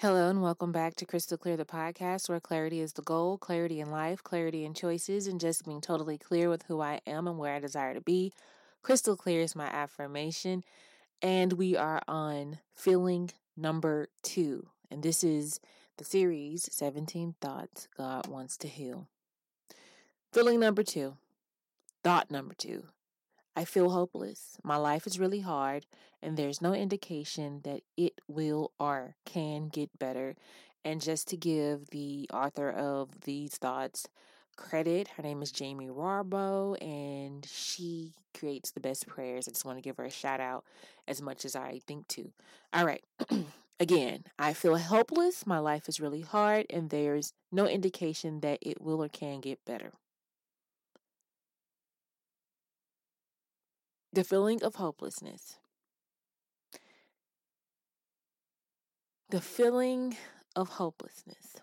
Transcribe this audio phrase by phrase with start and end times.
[0.00, 3.80] Hello and welcome back to Crystal Clear, the podcast where clarity is the goal, clarity
[3.80, 7.38] in life, clarity in choices, and just being totally clear with who I am and
[7.38, 8.34] where I desire to be.
[8.82, 10.64] Crystal clear is my affirmation,
[11.22, 14.68] and we are on feeling number two.
[14.90, 15.60] And this is
[15.96, 19.08] the series 17 Thoughts God Wants to Heal.
[20.30, 21.16] Feeling number two,
[22.04, 22.84] thought number two
[23.56, 24.58] I feel hopeless.
[24.62, 25.86] My life is really hard,
[26.22, 30.36] and there's no indication that it will or can get better.
[30.84, 34.06] And just to give the author of these thoughts
[34.56, 39.48] credit, her name is Jamie Rarbo, and she creates the best prayers.
[39.48, 40.64] I just want to give her a shout out
[41.08, 42.30] as much as I think to.
[42.74, 43.04] All right.
[43.80, 45.46] Again, I feel helpless.
[45.46, 49.64] My life is really hard, and there's no indication that it will or can get
[49.64, 49.92] better.
[54.16, 55.58] The feeling of hopelessness.
[59.28, 60.16] The feeling
[60.56, 61.56] of hopelessness.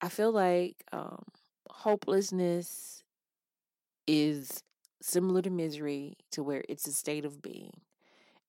[0.00, 1.24] I feel like um,
[1.68, 3.02] hopelessness
[4.06, 4.62] is
[5.02, 7.82] similar to misery, to where it's a state of being.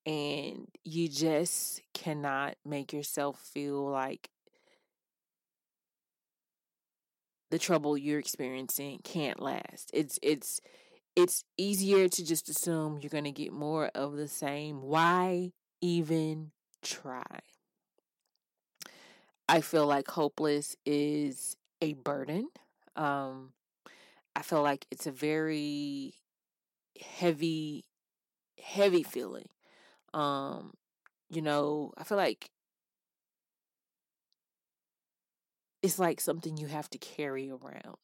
[0.06, 4.30] And you just cannot make yourself feel like
[7.52, 9.92] the trouble you're experiencing can't last.
[9.94, 10.62] It's it's
[11.16, 14.82] it's easier to just assume you're going to get more of the same.
[14.82, 17.40] Why even try?
[19.48, 22.50] I feel like hopeless is a burden.
[22.96, 23.54] Um,
[24.36, 26.16] I feel like it's a very
[27.00, 27.86] heavy,
[28.62, 29.50] heavy feeling.
[30.14, 30.74] Um,
[31.30, 32.50] you know, I feel like
[35.82, 37.98] it's like something you have to carry around.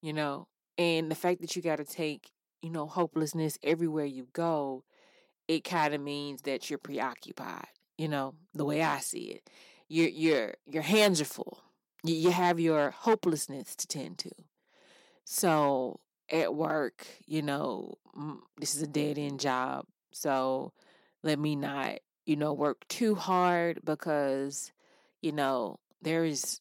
[0.00, 0.46] You know,
[0.78, 2.30] and the fact that you got to take,
[2.62, 4.84] you know, hopelessness everywhere you go,
[5.48, 7.66] it kind of means that you're preoccupied,
[7.98, 9.50] you know, the way I see it.
[9.88, 11.60] Your your your hands are full.
[12.04, 14.30] You, you have your hopelessness to tend to.
[15.24, 17.98] So at work, you know,
[18.58, 19.86] this is a dead end job.
[20.12, 20.72] So
[21.22, 24.72] let me not, you know, work too hard because,
[25.22, 26.60] you know, there is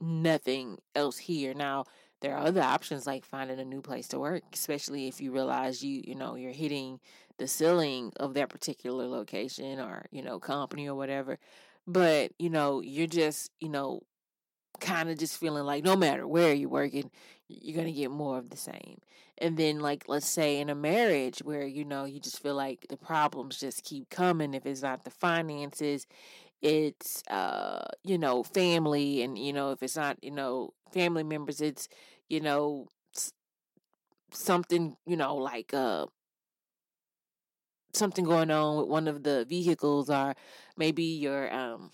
[0.00, 1.54] nothing else here.
[1.54, 1.84] Now,
[2.22, 5.82] there are other options like finding a new place to work, especially if you realize
[5.82, 7.00] you, you know, you're hitting
[7.38, 11.38] the ceiling of that particular location or, you know, company or whatever.
[11.86, 14.02] But, you know, you're just, you know,
[14.80, 17.10] kind of just feeling like no matter where you're working,
[17.48, 19.00] you're going to get more of the same.
[19.38, 22.86] And then, like, let's say in a marriage where, you know, you just feel like
[22.88, 24.54] the problems just keep coming.
[24.54, 26.06] If it's not the finances,
[26.62, 29.22] it's, uh, you know, family.
[29.22, 31.88] And, you know, if it's not, you know, family members, it's,
[32.28, 32.88] you know,
[34.32, 36.06] something, you know, like, uh,
[37.94, 40.34] something going on with one of the vehicles or
[40.78, 41.90] maybe your um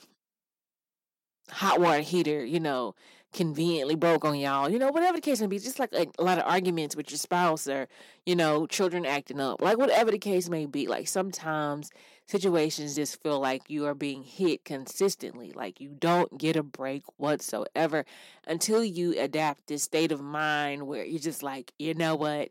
[1.51, 2.95] hot water heater, you know,
[3.33, 6.25] conveniently broke on y'all, you know, whatever the case may be, just like a, a,
[6.25, 7.89] lot of arguments with your spouse or,
[8.27, 10.87] you know, children acting up, like whatever the case may be.
[10.87, 11.91] Like sometimes
[12.29, 17.03] situations just feel like you are being hit consistently, like you don't get a break
[17.17, 18.05] whatsoever
[18.47, 22.49] until you adapt this state of mind where you're just like, you know what,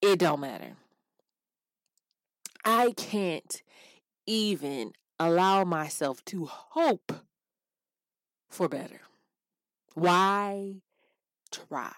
[0.00, 0.76] it don't matter.
[2.64, 3.62] I can't
[4.26, 7.12] even allow myself to hope
[8.48, 9.00] for better.
[9.94, 10.76] Why
[11.50, 11.92] try?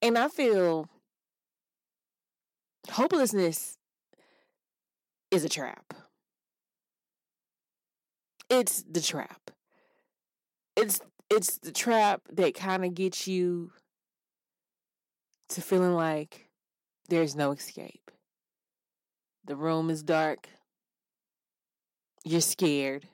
[0.00, 0.88] And I feel
[2.90, 3.78] hopelessness
[5.30, 5.94] is a trap.
[8.48, 9.50] It's the trap.
[10.76, 13.72] It's it's the trap that kind of gets you
[15.48, 16.48] to feeling like
[17.08, 18.10] there's no escape.
[19.44, 20.48] The room is dark.
[22.24, 23.06] You're scared.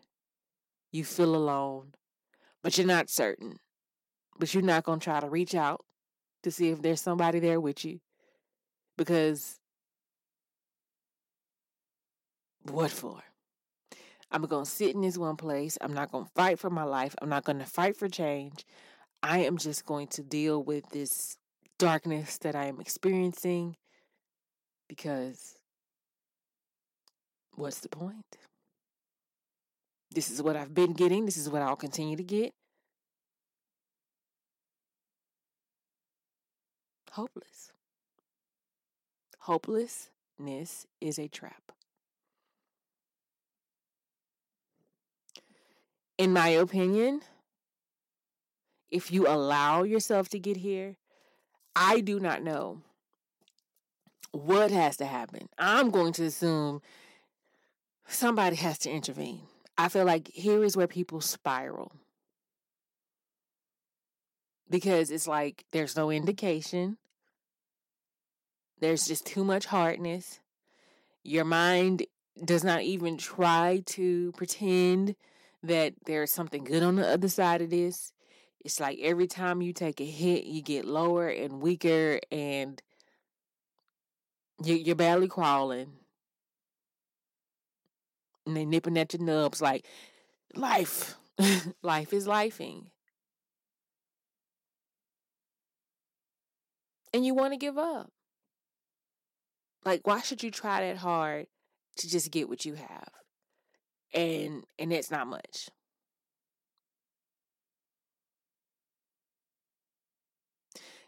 [0.91, 1.95] You feel alone,
[2.63, 3.59] but you're not certain.
[4.39, 5.85] But you're not going to try to reach out
[6.43, 8.01] to see if there's somebody there with you.
[8.99, 9.59] Because
[12.65, 13.23] what for?
[14.31, 15.77] I'm going to sit in this one place.
[15.81, 17.15] I'm not going to fight for my life.
[17.21, 18.65] I'm not going to fight for change.
[19.23, 21.37] I am just going to deal with this
[21.79, 23.77] darkness that I am experiencing
[24.89, 25.57] because
[27.55, 28.39] what's the point?
[30.15, 31.27] This is what I've been getting.
[31.27, 32.53] This is what I'll continue to get.
[37.13, 37.73] Hopeless.
[39.41, 41.73] Hopelessness is a trap.
[46.23, 47.23] In my opinion,
[48.93, 50.95] if you allow yourself to get here,
[51.75, 52.81] I do not know
[54.31, 55.49] what has to happen.
[55.59, 56.81] I'm going to assume
[58.07, 59.41] somebody has to intervene.
[59.77, 61.91] I feel like here is where people spiral.
[64.71, 66.99] Because it's like there's no indication.
[68.79, 70.39] There's just too much hardness.
[71.25, 72.07] Your mind
[72.45, 75.17] does not even try to pretend
[75.63, 78.13] that there's something good on the other side of this.
[78.65, 82.81] It's like every time you take a hit, you get lower and weaker, and
[84.65, 85.93] you're barely crawling.
[88.47, 89.87] And they nipping at your nubs like
[90.55, 91.17] life.
[91.83, 92.87] life is lifing.
[97.15, 98.11] And you want to give up.
[99.85, 101.47] Like, why should you try that hard
[101.97, 103.22] to just get what you have?
[104.15, 105.71] And and it's not much.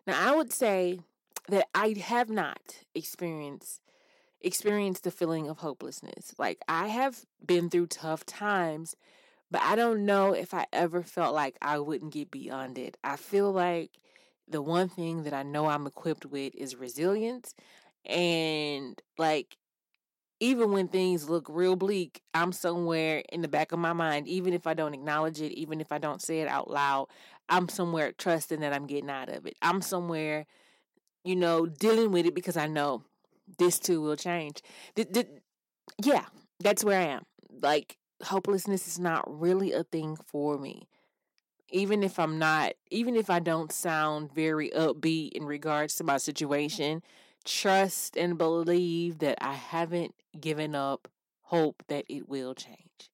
[0.06, 1.00] Now I would say
[1.48, 3.80] that I have not experienced
[4.40, 6.34] experienced the feeling of hopelessness.
[6.38, 8.94] Like I have been through tough times,
[9.50, 12.96] but I don't know if I ever felt like I wouldn't get beyond it.
[13.02, 13.92] I feel like
[14.46, 17.54] the one thing that I know I'm equipped with is resilience
[18.04, 19.56] and like
[20.44, 24.52] even when things look real bleak, I'm somewhere in the back of my mind, even
[24.52, 27.08] if I don't acknowledge it, even if I don't say it out loud,
[27.48, 29.56] I'm somewhere trusting that I'm getting out of it.
[29.62, 30.44] I'm somewhere,
[31.24, 33.04] you know, dealing with it because I know
[33.58, 34.60] this too will change.
[36.02, 36.26] Yeah,
[36.60, 37.22] that's where I am.
[37.62, 40.88] Like, hopelessness is not really a thing for me.
[41.70, 46.16] Even if I'm not, even if I don't sound very upbeat in regards to my
[46.16, 46.20] mm.
[46.20, 47.02] situation,
[47.44, 51.08] trust and believe that I haven't given up
[51.42, 53.10] hope that it will change.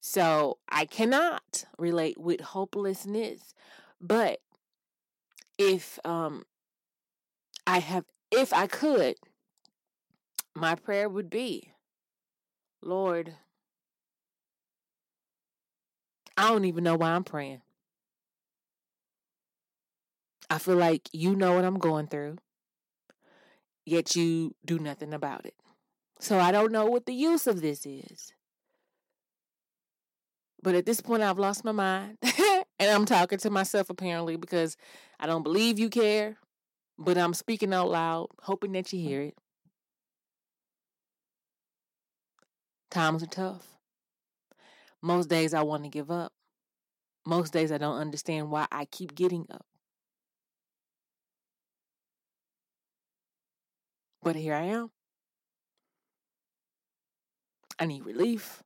[0.00, 3.54] So I cannot relate with hopelessness,
[4.00, 4.40] but
[5.58, 6.44] if um
[7.66, 9.16] I have if I could
[10.54, 11.70] my prayer would be
[12.82, 13.34] Lord
[16.36, 17.62] I don't even know why I'm praying.
[20.50, 22.38] I feel like you know what I'm going through
[23.86, 25.54] yet you do nothing about it.
[26.20, 28.32] So I don't know what the use of this is.
[30.62, 32.16] But at this point, I've lost my mind.
[32.78, 34.76] and I'm talking to myself apparently because
[35.20, 36.38] I don't believe you care.
[36.96, 39.34] But I'm speaking out loud, hoping that you hear it.
[42.90, 43.66] Times are tough.
[45.02, 46.32] Most days I want to give up.
[47.26, 49.66] Most days I don't understand why I keep getting up.
[54.24, 54.90] But here I am.
[57.78, 58.62] I need relief.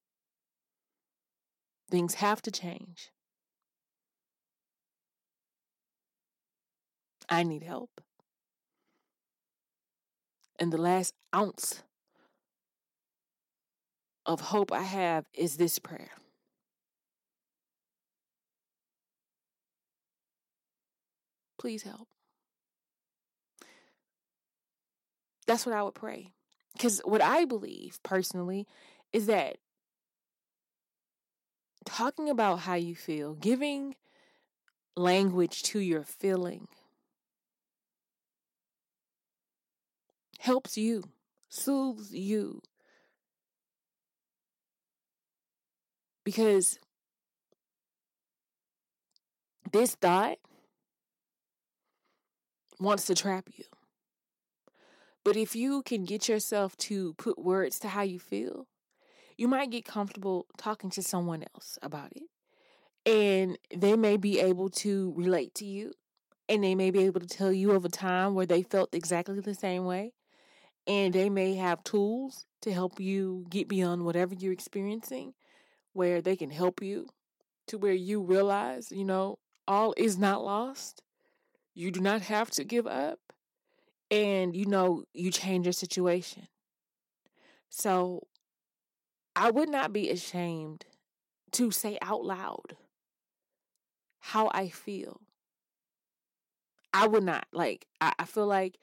[1.91, 3.11] Things have to change.
[7.29, 7.91] I need help.
[10.61, 11.83] And the last ounce
[14.25, 16.13] of hope I have is this prayer.
[21.59, 22.07] Please help.
[25.49, 26.29] That's what I would pray.
[26.75, 28.69] Because what I believe personally
[29.13, 29.57] is that
[31.87, 33.97] talking about how you feel, giving
[34.95, 36.69] language to your feeling,
[40.39, 41.03] helps you,
[41.49, 42.61] soothes you.
[46.25, 46.79] Because
[49.73, 50.37] this thought
[52.79, 53.65] wants to trap you.
[55.29, 58.67] But if you can get yourself to put words to how you feel,
[59.37, 62.23] you might get comfortable talking to someone else about it.
[63.05, 65.93] And they may be able to relate to you.
[66.49, 69.39] And they may be able to tell you of a time where they felt exactly
[69.41, 70.15] the same way.
[70.87, 75.35] And they may have tools to help you get beyond whatever you're experiencing,
[75.93, 77.07] where they can help you
[77.67, 81.03] to where you realize, you know, all is not lost.
[81.75, 83.19] You do not have to give up
[84.11, 86.49] and you know you change your situation.
[87.71, 88.27] So
[89.37, 90.85] I would not be ashamed
[91.53, 92.77] to say out loud
[94.21, 95.21] how I feel.
[96.93, 97.87] I would not like.
[98.01, 98.79] I, I feel like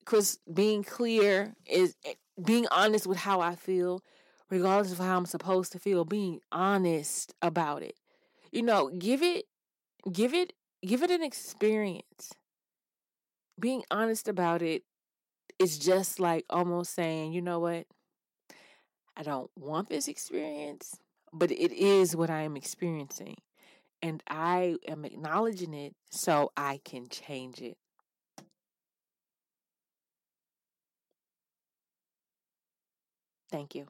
[0.00, 4.02] because being clear is eh, being honest with how I feel,
[4.50, 6.04] regardless of how I'm supposed to feel.
[6.04, 7.96] Being honest about it,
[8.50, 9.46] you know, give it,
[10.10, 10.54] give it,
[10.86, 12.32] give it an experience
[13.62, 14.82] being honest about it
[15.58, 17.86] is just like almost saying, you know what?
[19.16, 20.96] I don't want this experience,
[21.32, 23.36] but it is what I am experiencing.
[24.02, 27.76] And I am acknowledging it so I can change it.
[33.50, 33.86] Thank you.